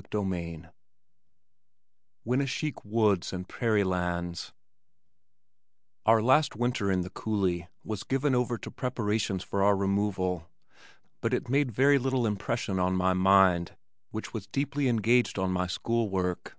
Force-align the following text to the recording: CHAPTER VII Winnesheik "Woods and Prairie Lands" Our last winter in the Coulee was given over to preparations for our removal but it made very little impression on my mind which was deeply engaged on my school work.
CHAPTER 0.00 0.22
VII 0.22 0.66
Winnesheik 2.24 2.84
"Woods 2.84 3.32
and 3.32 3.48
Prairie 3.48 3.82
Lands" 3.82 4.52
Our 6.06 6.22
last 6.22 6.54
winter 6.54 6.88
in 6.88 7.00
the 7.00 7.10
Coulee 7.10 7.66
was 7.82 8.04
given 8.04 8.32
over 8.32 8.58
to 8.58 8.70
preparations 8.70 9.42
for 9.42 9.60
our 9.64 9.74
removal 9.74 10.48
but 11.20 11.34
it 11.34 11.48
made 11.48 11.72
very 11.72 11.98
little 11.98 12.26
impression 12.28 12.78
on 12.78 12.94
my 12.94 13.12
mind 13.12 13.76
which 14.12 14.32
was 14.32 14.46
deeply 14.46 14.86
engaged 14.86 15.36
on 15.36 15.50
my 15.50 15.66
school 15.66 16.08
work. 16.08 16.56